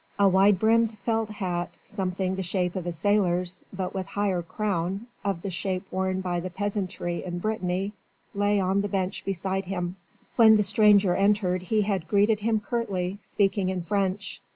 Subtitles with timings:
[0.17, 5.05] A wide brimmed felt hat something the shape of a sailor's, but with higher crown
[5.23, 7.93] of the shape worn by the peasantry in Brittany
[8.33, 9.97] lay on the bench beside him.
[10.37, 14.41] When the stranger entered he had greeted him curtly, speaking in French.